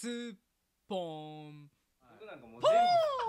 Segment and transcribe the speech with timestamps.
[0.00, 0.34] スッ
[0.88, 0.94] ポ
[1.50, 1.66] ン。
[2.20, 2.70] 僕なんかもう全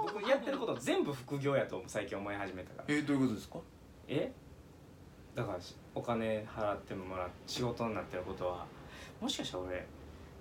[0.06, 2.86] 部僕やってること全部副業やと最近思い始めたから。
[2.88, 3.58] えー、どういうことですか？
[4.08, 4.32] え？
[5.34, 8.68] だからしお金払ってもらって仕事になってることは
[9.20, 9.88] もしかしたら俺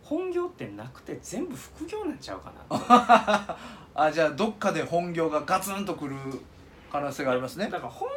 [0.03, 3.56] 本業ってなくて全部副業なんちゃうかな。
[4.06, 6.17] あじゃあどっかで本業がガツンとくる
[6.92, 7.71] 可能性がありますね。
[7.71, 8.15] だから本業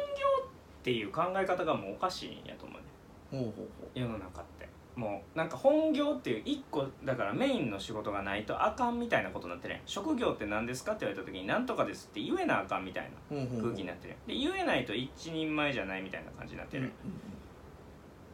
[0.50, 2.86] っていう考え方がもうおかしいんやと思うね。
[3.30, 4.61] ほうほうほ世の中って
[4.94, 9.82] もうなんか本業っていう一個だからメインの仕事がないとあかんみたいなことになってるやん。
[9.86, 14.16] 職業って何ですかって言われた時に何とかですって言えなあかんみたいな空気になってる。
[14.26, 16.92] で言えないと一人前じゃないみたいな感じになってる。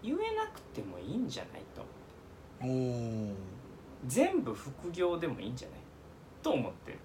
[0.02, 1.84] 言えなくてもいいんじゃないと
[2.62, 2.76] うんうん、
[3.30, 3.34] おー。
[4.06, 5.78] 全部副業でもいいんじゃない？
[6.42, 6.98] と思ってる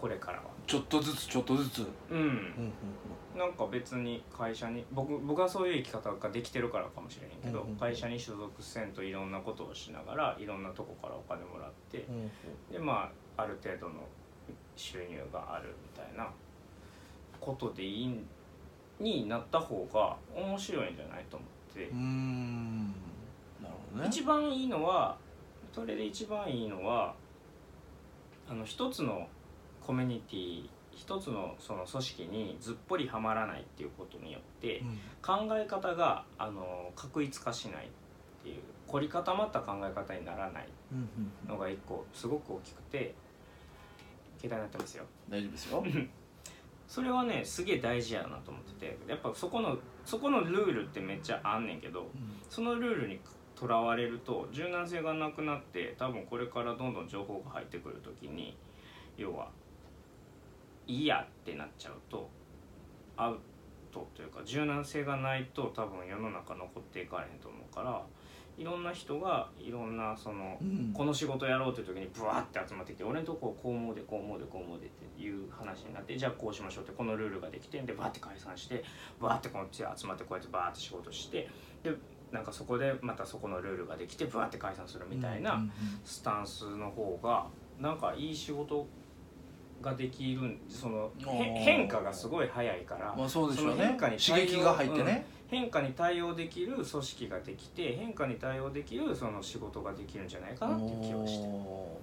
[0.00, 0.44] これからは。
[0.66, 1.86] ちょっとずつちょっとずつ。
[2.10, 2.18] うん。
[2.18, 2.72] うんうん
[3.36, 7.76] なんか別に会社に僕僕はそういう生き方ができてるからかもしれへんけど、うんうんうん。
[7.78, 12.30] 会社に所属せんといろんなことをしながらいろんなとこからお金もらってうんうん。
[12.72, 14.06] でまあある程度の
[14.76, 16.28] 収入があるみたいな
[17.40, 18.26] ことでいいん
[18.98, 21.84] になった方が面白いんじゃないと思って。
[21.88, 22.88] うー、ん。
[23.62, 24.08] なるほどね。
[24.08, 25.16] 一番いいのは
[25.72, 27.14] それで一番いいのは
[28.48, 29.28] あの一つの
[29.90, 34.98] コミュニティ一つのその組織にずっぽりはまらないっていうことによってうん。
[35.20, 37.88] 考え方があの確一化しないっ
[38.44, 41.08] ていう凝り固まった考え方にならないうん
[41.44, 43.14] うんのが一個すごく大きくて
[44.38, 45.04] 携帯になってますよ。
[45.28, 45.84] 大丈夫ですよ。
[46.86, 52.06] それはねすげえ大事やなと思っててやっぱそこのそこのルールってめっちゃあんねんけど
[52.48, 53.18] そのルールに
[53.56, 58.56] とらわれると柔軟性がなくなって多分これからどんどん情報が入ってくる時に
[59.16, 59.50] 要は
[60.90, 62.28] いいやってなっちゃうと
[63.16, 63.38] アウ
[63.92, 68.02] トというか柔軟性がないと多分世の中残っていかれへんと思うから
[68.58, 70.92] いろんな人がいろんなそのうん。
[70.92, 78.84] この仕事やろうという時にブワーって集まってきて俺のとここう思うでこう思うでこう思うでっていう話になってじゃあこうしましょうってこのルールができてでバーって解散して
[79.20, 81.48] バーってこっち集まってこうやってバーって仕事して
[81.82, 81.92] で
[82.32, 85.62] なんかそこでまたそこのルールができてバーって解散するみたいな
[86.04, 87.46] スタンスの方が
[87.78, 88.86] なんかいい仕事
[89.80, 101.48] ができるんその変化がすごい早いからまあそうでしょうその変ね化に刺激が入ってね、変化に対応できる組織ができて変化に対応できるその仕事ができるんじゃないかなっていう気はして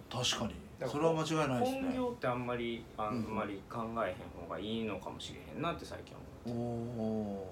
[0.10, 0.56] 確かに。
[0.88, 3.22] それは間違いないです本ね業ってあんまりあうん。
[3.24, 6.16] んまり考えへん方がいいのかもしれへんなって最近
[6.46, 7.48] お思お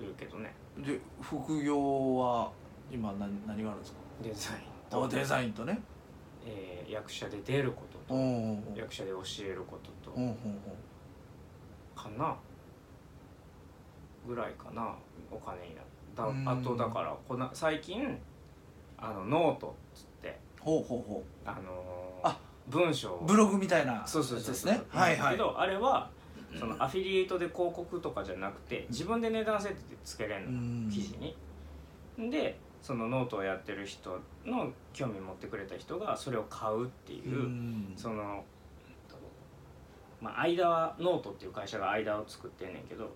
[0.00, 0.52] うけどね。
[0.80, 2.50] ーで副業は
[2.92, 3.98] 今何何があるんですか？
[4.22, 4.60] デザイン
[4.90, 5.04] と。
[5.04, 5.80] あデザインとね。
[6.46, 7.93] えー役者で出ること。
[7.93, 10.16] おとお役者で教えることと
[11.94, 12.36] かな。
[14.26, 14.94] ぐらいかな
[15.30, 15.82] お金にな
[16.16, 16.48] だうん。
[16.48, 18.18] あとだからこな最近
[18.96, 22.38] あのノートっつってほうほうほあのーあ
[22.68, 24.80] 文章ブログみたいなそうそうそうですね。
[24.88, 25.32] はいはい。
[25.32, 26.08] けどあれは
[26.58, 30.90] そのアフィリエイトで広告とかじゃなくて自分で値段設定つけれんうのん。
[30.90, 31.36] 記事に。
[32.30, 37.94] でそのノートをやってる人の興味持ってくれた人がそれを買うっていう、うん。
[37.96, 38.44] その
[40.20, 43.10] まあ間はノートっていう会社が間を作ってんねんけど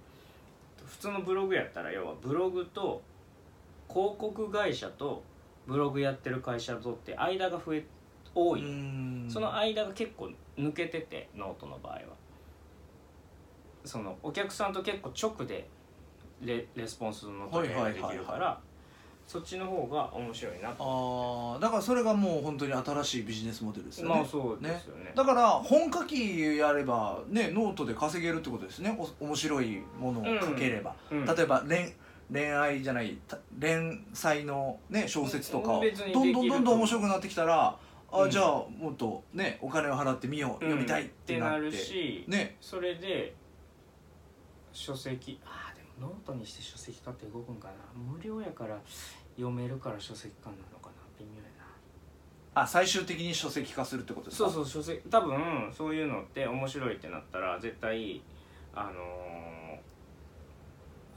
[0.87, 3.03] 普通のブログやったら要はブログと
[3.91, 5.23] 広告会社と
[5.67, 7.85] ブログやってる会社とって間が増え
[8.35, 8.63] 多い。
[9.29, 12.01] その間が結構抜けててノートの場合は。
[13.85, 15.69] そのお客さんと結構直で
[16.41, 18.59] レレスポンスの取り合いができるから
[19.29, 25.13] そっちの方が面白いなとああだからそれがもう本当に新しいビジネスモデルですよね、まあそうですよね。
[25.15, 28.99] だから本書きやればねノートで稼げるってことですね。
[29.21, 31.93] お面白いものを書ければ、うん例えば恋
[32.33, 35.81] 恋愛じゃないた連載の、ね、小説とか
[36.13, 37.77] どんどんどんどん面白くなってきたら
[38.11, 38.31] あ、うん。
[38.31, 38.45] じゃあ
[38.79, 41.61] もっとねお金を払ってみよう、読みたいってなって。
[41.67, 42.57] るし、ね。
[42.63, 43.35] それで
[44.73, 45.39] 書籍
[46.01, 47.75] ノートにして書籍化って動くんかな？
[47.95, 48.79] 無料やから
[49.37, 50.93] 読めるから書籍化なのかな？
[51.19, 51.43] 微妙や
[52.55, 52.63] な。
[52.63, 54.51] あ最終的に書籍化するってことですか？
[54.51, 58.23] そうそう書籍多分そういうのって面白いってなったら絶対
[58.75, 59.79] あのー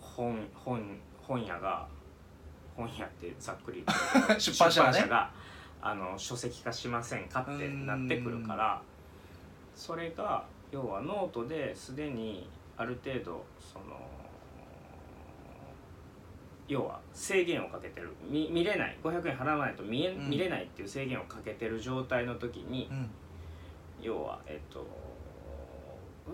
[0.01, 1.87] 本本本屋が
[2.75, 3.83] 本屋ってざっくり
[4.39, 5.05] 出版社がね。
[5.83, 8.79] あの書籍化しませんかってなってくるから
[9.75, 12.47] それが要はノートですでに
[12.77, 13.99] ある程度その
[16.71, 18.13] 要は制限をかけてる。
[18.29, 18.97] 見見れない。
[19.03, 20.29] 500円払わないと見え、うん。
[20.29, 23.09] 見れないっていう制限をかけてる状態の時にうん。
[24.01, 24.87] 要はえっと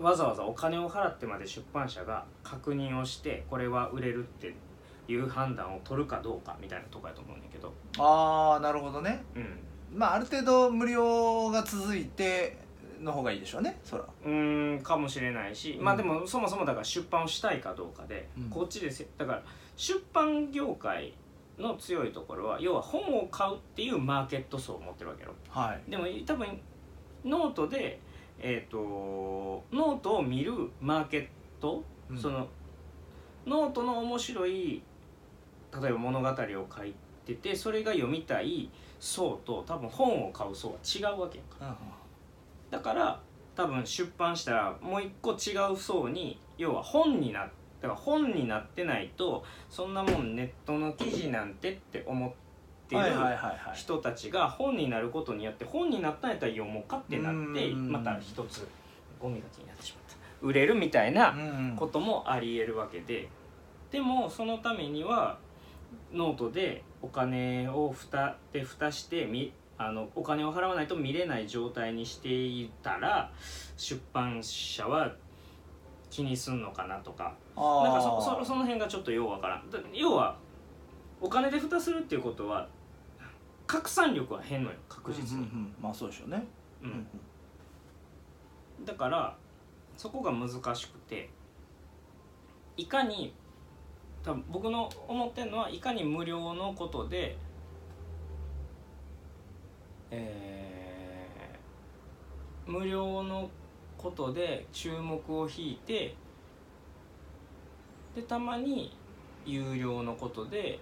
[0.00, 4.54] わざわざお金を払ってまで出版社が確認をしてこれは売れるって
[5.08, 9.24] いう判断を取るかどうかみたいなとこやと思うんだけど、ああなるほどね。
[9.34, 9.58] うん、
[9.92, 12.58] まあある程度無料が続いて
[13.00, 14.04] の方がいいでしょうねそら。
[14.24, 15.84] うーんかもしれないし、うん。
[15.84, 18.50] まあでもそもそもだから出版をしたいかどうかで、うん。
[18.50, 19.08] こっちですよ。
[19.16, 19.42] だから
[19.76, 21.14] 出版業界
[21.58, 25.34] の強いところは要は本を買うっていうマーケット層を持ってるわけよ。
[25.48, 25.90] はい。
[25.90, 26.60] でも多分
[27.24, 28.00] ノートで
[28.40, 31.28] えっ、とノートを見るマーケッ
[31.60, 32.18] ト、うん。
[32.18, 32.48] その
[33.46, 34.82] ノートの面白い
[35.72, 36.34] 例えば物語を
[36.76, 41.78] 書いててそれが読みたい層と多分本を買う層は違うわけやんか
[42.70, 43.20] だから
[43.54, 47.40] 多分出版したらもう一個違う層に要は本にな
[47.80, 52.30] だから本になってないとそんなもんネットの記事なんてって思っ
[52.88, 53.02] てる
[53.74, 57.92] 人たちが本になることによって本になったんやったら読もうかってなってうん。
[57.92, 58.66] また一つ
[59.20, 60.46] ゴミが気になってしまった。
[60.46, 63.28] 売れるみたいなうんこともありえるわけで。
[63.90, 65.38] でもそのためには
[66.12, 73.32] ノートでお金を蓋で蓋してみあのお金を払わないと見れない状態にしていたら
[73.76, 75.14] 出版社は
[76.10, 77.34] 気にすんのかなとか。
[77.56, 79.70] なんかそそその辺がちょっとようわからん。
[79.70, 80.36] だ要は
[81.20, 82.68] お金で蓋するっていうことは
[83.66, 85.74] 拡散力は変のよ確実に、うんうんうん。
[85.80, 86.44] まあそうでしょうね。
[86.82, 87.06] うん。
[88.84, 89.36] だから
[89.96, 91.30] そこが難しくて
[92.76, 93.34] いかに
[94.22, 97.36] 多分僕の思ってるのはいかに無料のことで
[100.10, 103.48] えー無料の
[103.96, 106.14] ことで注目を引いて
[108.14, 108.94] でたまに
[109.46, 110.78] 有料のことで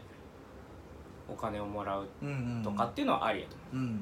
[1.29, 3.85] お金をもらううんうんとかっていうのはありやと思う。
[3.85, 4.01] うん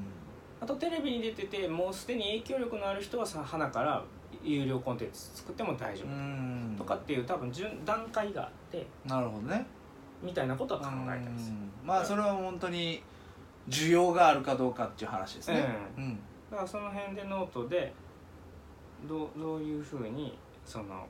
[0.60, 4.02] あとテレビに出ててもうすでに影響力のある人はさ花から
[4.42, 9.66] 有料コンテンツ作っても大丈う夫んとかっていう多分順段階があってなるほどね。
[10.22, 11.56] みたいなことは考えたりする。
[11.82, 11.86] うん。
[11.86, 13.02] まあそれは本当に
[13.68, 15.66] 需要があるかどうかっていう話ですね。
[15.96, 16.18] ううん。
[16.50, 17.92] だからその辺でノートで
[19.08, 21.06] どうどういうふうにその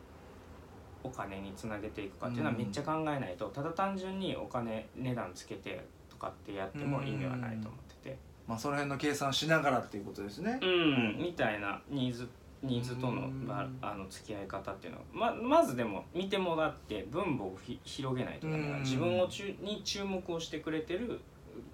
[1.03, 2.59] お金につなげていくかっていうのはうん。
[2.59, 8.19] めっちゃ考えないとただ単純にお金値段つけてとかってやっても意味はないと思ってて。
[8.47, 10.59] まあその辺の計算しながらっていうことですね。
[10.63, 11.19] うん。
[11.19, 12.29] みたいなニーズ
[12.63, 13.47] ニーズとのうん。
[13.47, 18.77] ばあの付き合い方っていうのはままずでも見てもらって分母をひ広げないとダメだ。
[18.77, 18.83] うん。
[18.83, 21.21] 自分を中に注目をしてくれてる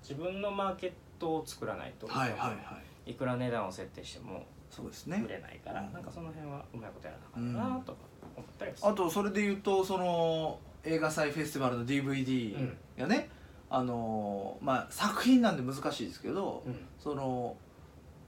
[0.02, 3.12] 自分のマーケットを作らないと、はいはいはい。
[3.12, 5.22] いくら値段を設定してもそうですね。
[5.24, 5.92] 売れないから、うん。
[5.92, 7.98] なんかその辺はうまいことやらなあかったなとか
[8.36, 8.88] 思ったりする。
[8.88, 12.76] あとそれで言うとその映画祭フェスティバルの DVD うん。
[12.98, 13.28] がね、
[13.68, 16.76] あのーまあ作品なんで難しいですけど、うん。
[16.98, 17.56] その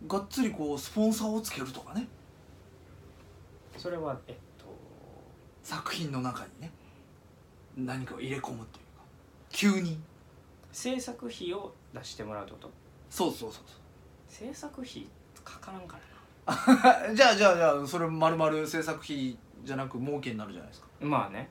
[0.06, 2.08] がっつりこうスポンサーをつけるとかね。
[3.76, 4.64] それはえっと
[5.62, 6.70] 作品の中にね
[7.76, 9.02] 何かを入れ込むというか
[9.50, 9.98] 急に
[10.72, 12.70] 制作費を出してもらうってこと？
[13.10, 13.62] そうそうそう
[14.28, 15.06] 制作費
[15.44, 15.98] かからんか
[16.46, 20.88] らそう じゃあじゃあじゃあそれ丸々制作費じゃなく儲けになるじゃないですか。
[21.00, 21.48] なまあね。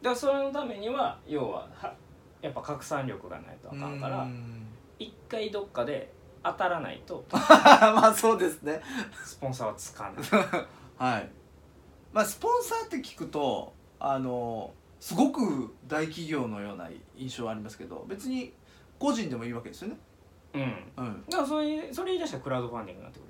[0.00, 1.92] だからそれのためには要はは
[2.40, 4.66] やっぱ拡散力がないとあかんからうん。
[4.98, 6.12] 一回どっかで
[6.44, 8.80] 当たらないと まあそうですね。
[9.24, 10.24] スポンサーはつかない。
[10.96, 11.30] はい。
[12.12, 18.52] まあスポンサーって聞くとあのすごく大企業のような印象はありますけど別に
[18.98, 19.96] 個人でもいいわけですよね。
[20.54, 20.62] うん。
[20.96, 21.24] うん。
[21.28, 23.28] だからそれそれ言い出したらクラウドファンディングになってくる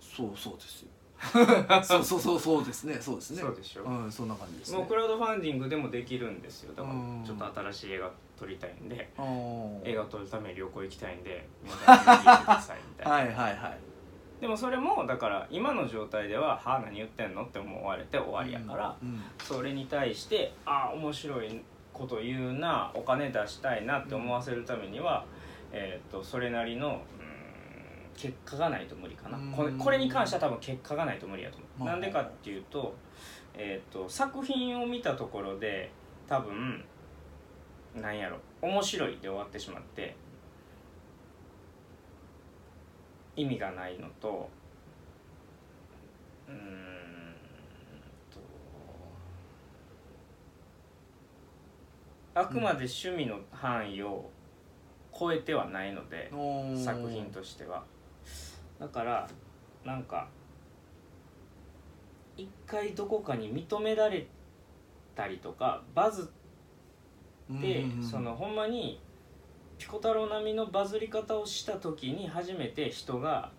[0.00, 0.88] そうそうですよ。
[1.82, 2.98] そうそうそうそうですね。
[3.00, 3.40] そうですね。
[3.42, 3.82] そうでしょ。
[3.82, 4.78] うんそんな感じですね。
[4.78, 6.74] もうクラウドファンディングでもできるんですよ。
[6.74, 7.24] だからうん。
[7.24, 9.10] ちょっと新しい映画撮りたいんで。
[9.18, 9.84] あー。
[9.84, 11.46] 映画を撮るために旅行行きたいんで。
[11.62, 13.12] 皆さん見に行ってくださいみたいな。
[13.12, 13.85] はいはいはい
[14.40, 21.60] でもそれもだから今の状態では「はあ何言ってんの?」って思われて終わりやから、うんそれに対して「ああ面白い
[21.92, 25.24] こと言うなお金出したいな」って思わせるためには、
[25.72, 27.00] えー、とそれなりの
[28.16, 29.38] 結果がないと無理かな。
[29.38, 29.52] うん。
[29.52, 31.88] これこれに関しては多分結果がないと無理やと思う、まあ。
[31.92, 32.94] なんでかっていうと,、
[33.54, 35.90] えー、と作品を見たところで
[36.26, 36.84] 多分
[37.94, 40.14] なんやろ面白いで終わってしまって
[43.36, 44.48] 意味がないのと
[46.48, 46.58] うーん
[48.32, 48.40] と
[52.34, 54.30] あくまで趣味の範囲を
[55.18, 56.30] 超えてはないので、
[56.84, 57.84] 作品としては。
[58.78, 59.28] だから
[59.84, 60.28] なんか
[62.36, 64.26] 一回どこかに認められ
[65.14, 66.30] たりとかバズ
[67.54, 69.00] って、そのほんまに
[69.78, 73.50] ピコ太郎並みのバズり方をした時に初めて人が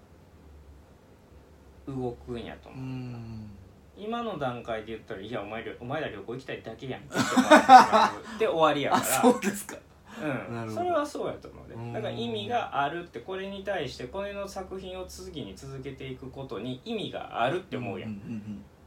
[1.87, 3.49] 動くんやとう思う、ん。
[3.95, 9.21] 今の段階で言ったら「いやお前お前ら旅行行きたいだけやん」 って終わりやあから。
[9.21, 9.77] そうですか。
[10.19, 11.93] うん、それはそうやと思ううん。
[11.93, 18.19] ねだから意味があるってこれに対してこれの作品を次に続けていくことに意味があるって思うやん、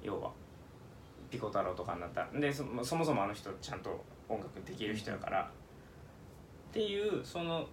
[0.03, 0.33] 要は。
[1.31, 2.41] ピコ太郎とかになったら。
[2.41, 5.49] でそそもそもあの人ちゃんと音楽できる人やから、
[6.71, 7.67] っていうその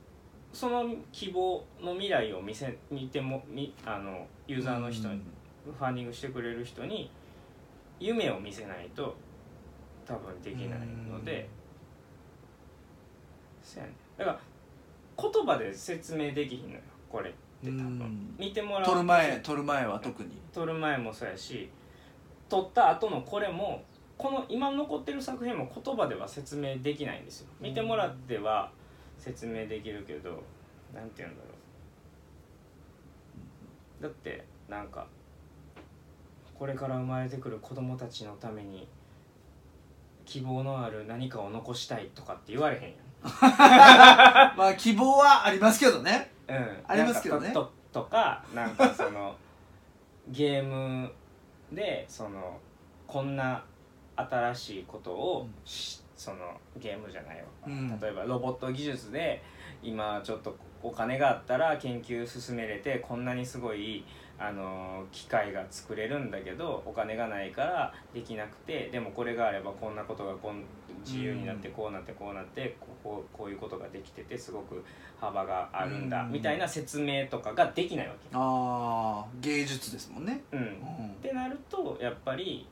[0.52, 5.22] その希望の未来を見せ見てもみあのユーザーの人に、
[5.66, 7.12] ファンディングしてくれる人に
[8.00, 9.16] 夢を見せないと
[10.06, 11.48] 多分できないので、
[13.62, 14.40] そうやねだから
[15.32, 18.36] 言葉で説明できひんのよこれって多分、うん。
[18.40, 18.86] 見てもらう。
[18.86, 20.30] 撮る前撮る前は特に。
[20.54, 21.70] 撮る前もそうやし
[22.50, 23.84] 撮った後のこれも
[24.18, 27.48] この今残ってる作品も言葉では説明できないんですよ。
[27.60, 28.72] 見てもらっては
[29.18, 30.44] 説明できるけど
[30.94, 31.50] なんて言うんだろ
[34.00, 34.04] う。
[34.04, 35.08] だってなんか
[36.58, 38.88] これから生まれてくる子供たちのために
[40.26, 42.92] 希望のある何かを残したいとかって言われへんやん。
[44.58, 46.32] まあ希望はありますけどね。
[46.48, 47.52] うん、ありますけどね。
[47.52, 49.36] とととかなんかその
[50.30, 51.12] ゲーム
[51.72, 52.60] でその
[53.06, 53.64] こんな
[54.16, 56.38] 新しいことをし、その
[56.78, 58.00] ゲームじゃないわ、うん。
[58.00, 59.42] 例えばロボット技術で
[59.82, 64.04] 今ちょっとお金があったら研究進めれてこんなにすごい
[64.40, 70.64] あの機械が作れるんだけどお金がないからできなくてでもこれがあればこんなことがこん
[71.04, 74.84] 自由になってうんこうなってこうなってこここういうことができててすごく
[75.20, 76.32] 幅があるんだうん。
[76.32, 78.30] みたいな説明とかができないわけ。
[78.34, 80.44] ああ芸術ですもんね。
[80.52, 81.10] うん、っうん。
[81.22, 82.68] てなるとやっぱり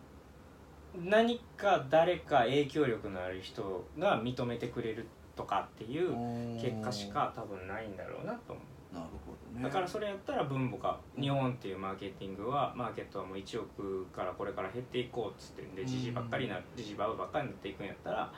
[1.03, 6.11] 何か誰か影響力のある人が認めてくれるとかっていう
[6.61, 8.95] 結果しか多分ないんだろうなと思う。
[8.95, 9.63] なるほどね。
[9.63, 18.31] だからそれやったら分母か日本っていうマーケティングはマーケットはもう1億からこれから減っていこうっつってんでジジばっかりなジジババばっかりになっていくんやったら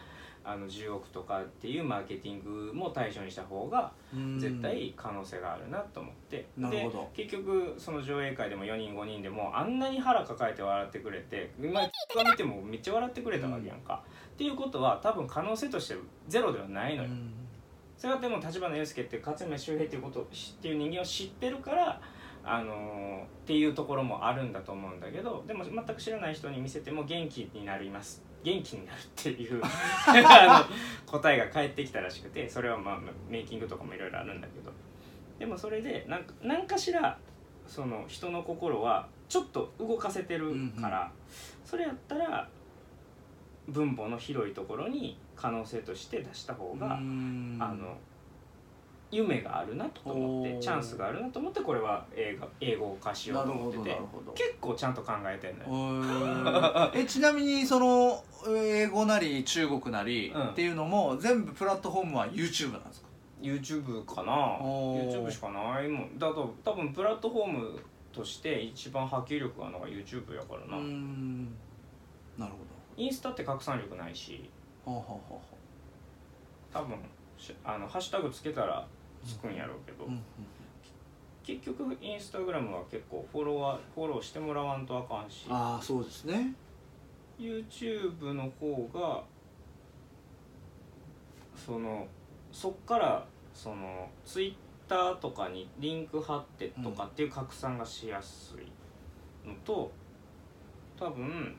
[0.50, 4.40] あの10億とかっていうマーケティングも対象にした方がうん。
[4.40, 7.10] 絶対可能性があるなと思って、なるほど。
[7.16, 11.90] で結局その上映会でも4人5人でもあんなに腹抱えて笑ってくれて今が
[12.24, 14.02] 見てもめっちゃ笑ってくれたわけやんか、
[14.34, 15.96] っていうことは多分可能性として
[16.30, 17.34] ゼロではないのよ、うん。
[17.98, 20.26] それはでも立花祐介っていう勝山周平っていうことっ
[20.62, 22.00] ていう人間を知ってるから
[22.44, 29.62] あのーっていうところもあるんだと思うんだけどでも全く知らない人に見せても元気になります元気になるっていう
[30.08, 33.00] あの答えが返ってきたらしくてそれはまあ
[33.30, 34.72] メイキングとかもいろいろあるんだけど。
[35.38, 37.20] でもそれでなんか何かしら
[37.68, 40.52] その人の心はちょっと動かせてる
[40.82, 41.12] から、
[41.64, 42.50] それやったら
[43.68, 47.58] 分母の広いところに可能性として出した方が、うん。
[47.62, 47.98] あの
[49.10, 54.00] 夢があるなと思ってチャンスがあるなと思ってこれは映画英語化しようと思ってなて
[54.36, 56.92] 結構ちゃんと考えてんのよ。
[56.94, 58.24] えちなみにその
[58.56, 60.48] 英語なり中国なりうん。
[60.50, 63.08] っていうのも全部プラットフォームは YouTube なんですか
[63.42, 64.34] ？YouTube かな。
[64.62, 65.26] おー。
[65.26, 66.20] YouTube しかないもん。
[66.20, 67.80] だと多分プラットフォーム
[68.14, 71.46] として一番波及力があるのが YouTube やからな、うん。
[72.38, 72.58] なるほ
[72.98, 74.50] インスタって拡散力ないし。
[74.86, 75.58] どはあはあ
[76.74, 76.98] 多分
[77.38, 78.86] しあのハッシュタグつけたら
[79.26, 80.22] つくんやろうけど、あうん
[81.44, 85.46] 結局インスタグラムは結構フォロワーフォローしてもらわんとあかんし。
[85.50, 86.54] ああそうですね
[87.40, 89.24] YouTube の方が
[91.56, 92.08] その
[92.52, 99.92] そっからその Twitter とかにリンク貼ってとかっていう拡散がしやすいのと
[101.00, 101.56] 多分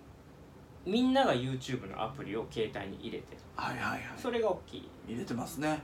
[0.84, 3.38] みんなが YouTube のアプリを携帯に入れてる。
[3.56, 4.02] はいはいはい。
[4.16, 4.88] それが大きい。
[5.06, 5.82] 入れてますね。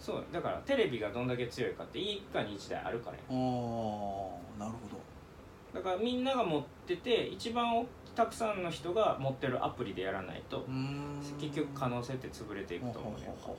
[0.00, 0.24] そう。
[0.32, 3.22] だからテレビがどんだけ強いかって一家に一台あるからや。
[3.30, 5.80] おーなるほど。
[5.80, 7.86] だからみんなが持ってて一番
[8.18, 10.66] たくさんの人が持ってるアプリでやらないと
[11.40, 13.26] 結局可能性って潰れていくと思うね。
[13.26, 13.56] なるほ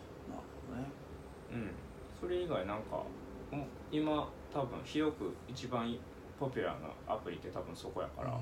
[0.70, 0.84] どね。
[1.54, 1.72] うん。
[2.20, 3.02] それ以外なんか
[3.90, 5.96] 今多分広く一番
[6.38, 8.40] ポピュラーなアプリって多分そこやから、か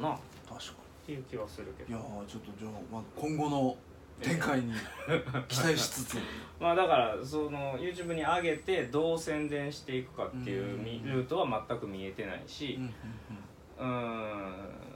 [0.00, 0.14] な。
[0.14, 0.18] っ
[0.48, 0.72] 確か
[1.04, 1.98] ていう気はするけど。
[1.98, 3.76] にいやーちょっとじゃあ、まあ、今後の
[4.22, 4.72] 展開に
[5.48, 6.18] 期待しつつ。
[6.60, 13.47] まあだからその YouTube に上げてどう宣伝していくかっていうルートは全く見えてないしうんうんうん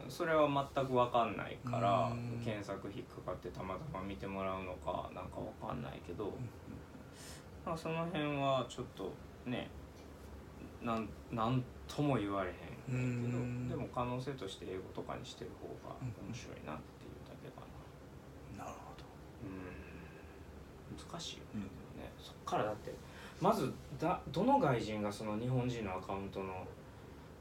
[0.08, 2.44] それは全く分かんないからうん。
[2.44, 6.32] 検索引っかかってたまたま見てもらうのかなんか分かんないけど、
[7.64, 9.12] まあ、その辺はちょっと
[9.46, 9.70] ね
[10.82, 13.68] なんなんとも言われへんけどうん。
[13.68, 17.62] でも可能性として英語とかにしてる方が面白いなっていうだけか
[18.58, 18.64] な。
[18.64, 19.04] なるほど。
[19.46, 21.10] うん。
[21.10, 22.12] 難しいよね,、うんでもね。
[22.18, 22.92] そっからだって
[23.40, 26.66] まずだどの外人がその日本人のアカウントの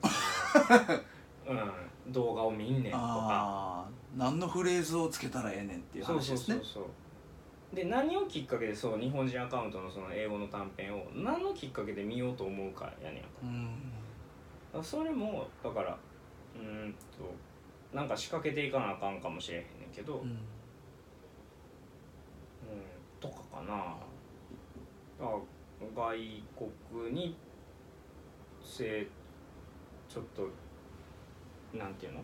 [1.48, 2.98] うん、動画を見んねんとか。
[3.00, 6.55] ああ何のフレーズをつけたらええねんっていう話ですね。
[6.57, 6.89] そうそうそ
[7.74, 13.29] うで何をきっかけでそう日本人アカウントのその英語の短編を何のきっかけで見ようと思うかやねんか。
[13.43, 13.45] う
[14.79, 15.98] んそれもだから
[16.55, 17.33] うーんと
[17.93, 20.29] なんか仕掛けていかなあかんかもしれへんねんけど、うん。
[20.29, 20.38] うん
[23.19, 23.95] とかかな。
[25.19, 25.38] だから
[25.95, 26.17] 外
[26.93, 27.36] 国に
[28.63, 29.07] せ
[30.10, 30.48] ちょっと
[31.74, 32.20] なんていうの？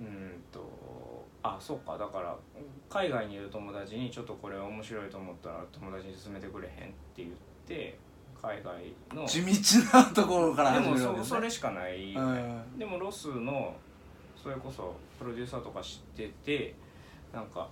[0.00, 1.98] うーんとあそうか。
[1.98, 2.36] だから
[2.88, 7.30] 海外にいる友達にちょっとこれ面白いと思ったら友達に勧めてくれへんって言っ
[7.66, 7.98] て
[8.40, 12.78] 海外の地道なところからでも始めるわけですねそそれしかない、うん。
[12.78, 13.74] でもロスの
[14.42, 16.74] それこそプロデューサーとか知ってて
[17.32, 17.68] なんか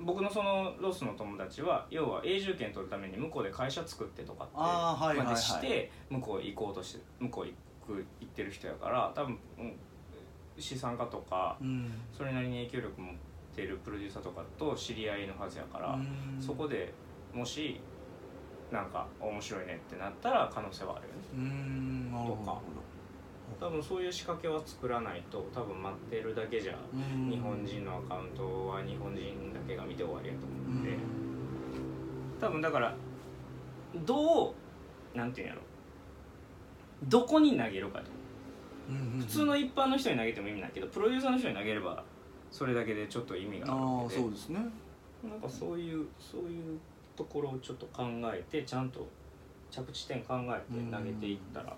[0.00, 5.34] 僕のそのロスの友達は要は永住権取るために向こうで会社作ってとかってあーはいはいはい。
[5.34, 7.54] までして向こう行こうとして向こう行
[7.86, 9.72] く行ってる人やから多分、うん
[10.58, 11.92] 資産家とかうん。
[12.16, 13.14] それなりに影響力持っ
[13.54, 16.40] てるプロデューサーとかと知り合いのはずやから、うん。
[16.40, 16.94] そこで
[17.34, 17.78] もし
[18.72, 21.20] なんか面白いねってなったら可能性はあるよね。
[21.34, 22.26] うん。
[22.26, 22.58] とか。
[23.60, 27.30] 多分そういう仕掛けは作らないと多分待ってるだけじゃうん。
[27.30, 30.96] 日本人のアカウントは日本人だけが見て終わりやと思うんで、
[32.40, 32.96] 多分だから
[34.06, 34.54] ど
[35.14, 35.60] うなんていうんやろ
[37.04, 38.04] どこに投げるかと。
[38.88, 42.04] うん普通の一般の人に投げても意味ないけどプロデューサーの人に投げれば
[42.52, 44.14] それだけでちょっと意味があるので。
[44.16, 44.60] そうですね。
[45.28, 46.78] なんかそういうそういう
[47.16, 49.08] ところをちょっと考えてちゃんと
[49.70, 51.76] 着地点考えて投げていったら、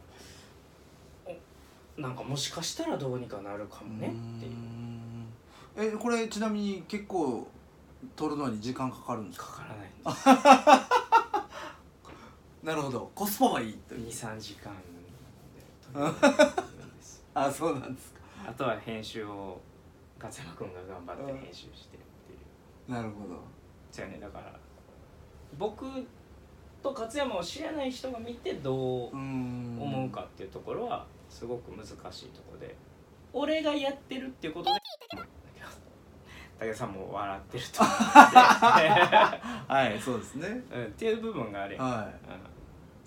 [1.25, 4.11] おなんかもしかしたらどうにかなるかもねっ
[4.41, 4.53] ていう。
[4.53, 5.27] うん。
[5.77, 7.49] えこれちなみに結構
[8.15, 9.47] 撮るのに時間かかるんですか？
[9.47, 10.27] かからないんです。
[12.67, 13.11] なるほど。
[13.15, 14.09] コスパはいいという。
[14.09, 14.73] 23時間
[17.35, 18.21] あそうなんですか。
[18.49, 19.61] あとは編集を
[20.21, 22.37] 勝山君が頑張って編集してってい
[22.89, 22.93] う。
[22.93, 23.41] なるほど。
[23.91, 24.53] そうやねだから
[25.59, 25.87] 僕
[26.83, 31.95] と勝山を知らない人が見てどううん思うかっていうところはすごく難しい
[32.29, 32.75] ところで
[33.33, 34.81] 俺がやってるっていうことで
[36.61, 40.49] 武田さんも笑ってると思 はいそうですね。
[40.49, 41.91] うんで、うん、っていう部分があれ、はい。
[42.31, 42.58] うん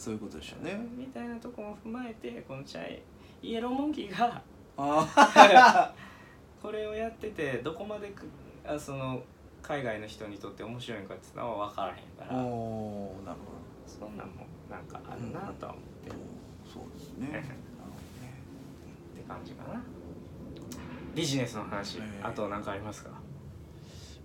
[0.02, 0.76] そういうことでしょうね。
[0.98, 3.04] みたいなとこも踏まえてこのチャイ
[3.44, 4.42] イエローモンキーが
[4.76, 5.94] あ
[6.60, 8.26] これをやっててどこまでく
[8.66, 9.22] あその
[9.62, 12.40] 海外の人にとって面白いんかっていうのは分からへんかあら。
[12.44, 13.38] おーなる
[13.86, 16.10] そんなんもなんかあるなとは思って。
[16.10, 17.28] る、ほどそうですね。
[17.30, 17.54] なるほどね。
[19.14, 19.84] って感じかな。
[21.14, 23.12] ビジネスの話、ええあと何かありますか？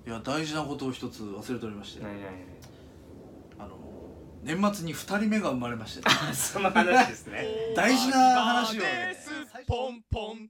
[0.07, 2.03] いや大事なことを一つ忘れておりまして。
[2.03, 2.37] 何々あの
[4.47, 6.09] 年末に二人目が生まれまして。
[6.33, 7.49] その話ですね。
[7.75, 9.15] 大事な話をね。
[9.15, 9.31] です。
[9.67, 10.49] ポンポン